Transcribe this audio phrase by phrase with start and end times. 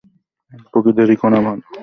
[0.53, 1.63] আর কি দেরি করা ভালো?